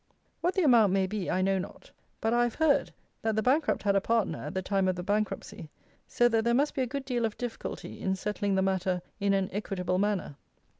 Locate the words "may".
0.93-1.05